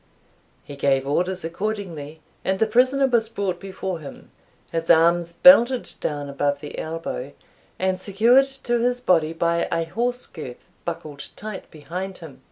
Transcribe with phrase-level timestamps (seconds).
[0.63, 4.31] He gave orders accordingly, and the prisoner was brought before him,
[4.71, 7.33] his arms belted down above the elbow,
[7.77, 12.39] and secured to his body by a horse girth buckled tight behind him.